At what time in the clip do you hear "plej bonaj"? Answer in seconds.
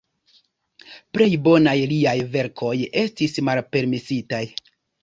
1.17-1.75